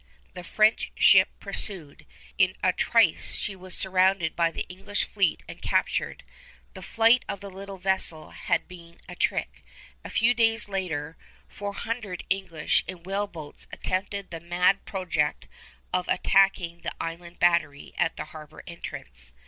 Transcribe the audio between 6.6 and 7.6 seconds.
The flight of the